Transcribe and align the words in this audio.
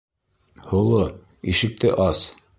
—Һоло, 0.71 1.03
ишекте 1.55 1.95
ас! 2.09 2.25